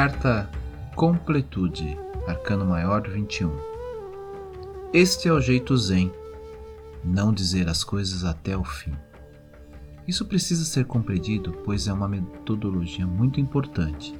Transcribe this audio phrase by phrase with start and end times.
[0.00, 0.48] Carta
[0.96, 1.94] Completude,
[2.26, 3.54] Arcano Maior 21.
[4.94, 6.10] Este é o jeito zen,
[7.04, 8.94] não dizer as coisas até o fim.
[10.08, 14.14] Isso precisa ser compreendido, pois é uma metodologia muito importante.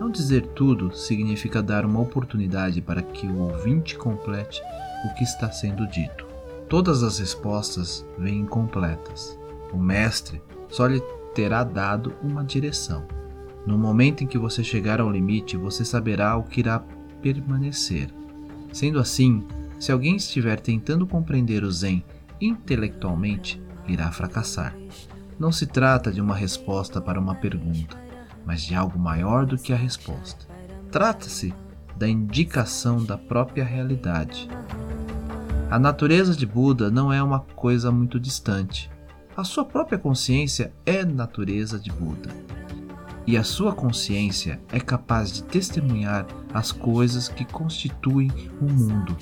[0.00, 4.62] Não dizer tudo significa dar uma oportunidade para que o ouvinte complete
[5.04, 6.26] o que está sendo dito.
[6.66, 9.38] Todas as respostas vêm incompletas.
[9.70, 10.40] O mestre
[10.70, 11.02] só lhe
[11.34, 13.06] terá dado uma direção.
[13.66, 16.78] No momento em que você chegar ao limite, você saberá o que irá
[17.20, 18.08] permanecer.
[18.72, 19.44] Sendo assim,
[19.80, 22.04] se alguém estiver tentando compreender o Zen
[22.40, 24.72] intelectualmente, irá fracassar.
[25.36, 28.00] Não se trata de uma resposta para uma pergunta,
[28.44, 30.46] mas de algo maior do que a resposta.
[30.92, 31.52] Trata-se
[31.96, 34.48] da indicação da própria realidade.
[35.68, 38.88] A natureza de Buda não é uma coisa muito distante.
[39.36, 42.55] A sua própria consciência é natureza de Buda
[43.26, 49.16] e a sua consciência é capaz de testemunhar as coisas que constituem o mundo.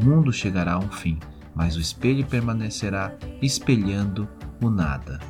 [0.00, 1.18] O mundo chegará a um fim,
[1.54, 4.28] mas o espelho permanecerá espelhando
[4.60, 5.20] o nada.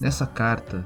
[0.00, 0.84] Nessa carta,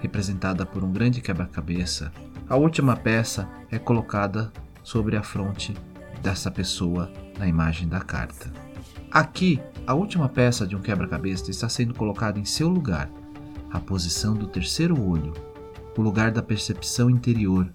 [0.00, 2.12] representada por um grande quebra-cabeça,
[2.48, 4.52] a última peça é colocada
[4.82, 5.74] sobre a fronte
[6.22, 8.52] dessa pessoa na imagem da carta.
[9.10, 13.10] Aqui, a última peça de um quebra-cabeça está sendo colocada em seu lugar,
[13.70, 15.32] a posição do terceiro olho,
[15.96, 17.68] o lugar da percepção interior.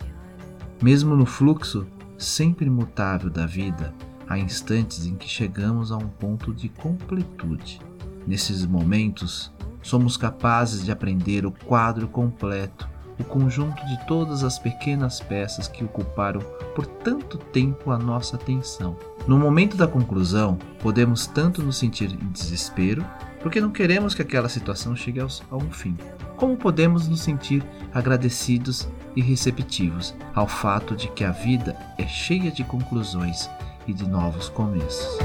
[0.82, 1.88] Mesmo no fluxo
[2.18, 3.94] sempre mutável da vida,
[4.28, 7.80] há instantes em que chegamos a um ponto de completude.
[8.26, 9.52] Nesses momentos,
[9.82, 12.90] somos capazes de aprender o quadro completo,
[13.20, 16.42] o conjunto de todas as pequenas peças que ocuparam
[16.76, 18.96] por tanto tempo a nossa atenção.
[19.28, 23.06] No momento da conclusão, podemos tanto nos sentir em desespero,
[23.42, 25.98] porque não queremos que aquela situação chegue a um fim,
[26.36, 27.64] como podemos nos sentir
[27.94, 33.50] agradecidos e receptivos ao fato de que a vida é cheia de conclusões
[33.88, 35.18] e de novos começos.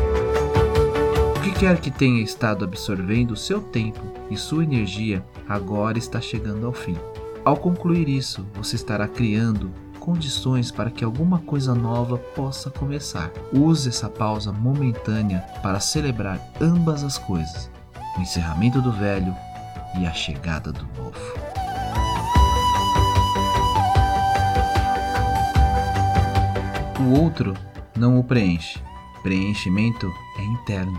[1.37, 4.01] O que quer que tenha estado absorvendo o seu tempo
[4.31, 6.97] e sua energia agora está chegando ao fim.
[7.45, 13.33] Ao concluir isso, você estará criando condições para que alguma coisa nova possa começar.
[13.53, 17.69] Use essa pausa momentânea para celebrar ambas as coisas:
[18.17, 19.35] o encerramento do velho
[19.99, 21.19] e a chegada do novo.
[27.01, 27.55] O outro
[27.97, 28.81] não o preenche.
[29.25, 30.99] Preenchimento é interno.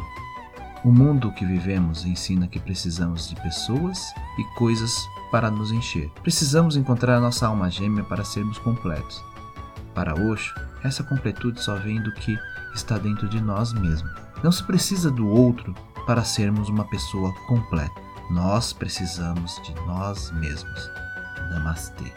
[0.84, 4.94] O mundo que vivemos ensina que precisamos de pessoas e coisas
[5.32, 6.12] para nos encher.
[6.22, 9.24] Precisamos encontrar a nossa alma gêmea para sermos completos.
[9.96, 12.38] Para Osho, essa completude só vem do que
[12.76, 14.12] está dentro de nós mesmos.
[14.44, 15.74] Não se precisa do outro
[16.06, 18.02] para sermos uma pessoa completa.
[18.30, 20.92] Nós precisamos de nós mesmos.
[21.50, 22.12] Namastê.